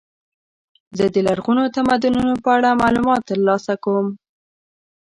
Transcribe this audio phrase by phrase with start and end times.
[0.97, 4.07] زه د لرغونو تمدنونو په اړه معلومات ترلاسه کوم.